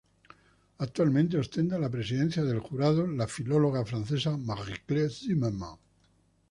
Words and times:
Actualmente 0.79 1.37
ostenta 1.37 1.77
la 1.77 1.87
presidencia 1.91 2.41
del 2.43 2.57
jurado 2.57 3.05
la 3.05 3.27
filóloga 3.27 3.85
francesa 3.85 4.35
Marie 4.35 4.81
Claire 4.87 5.11
Zimmermann. 5.11 5.77